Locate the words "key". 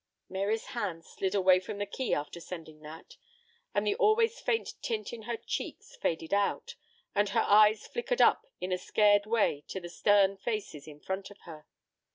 1.85-2.11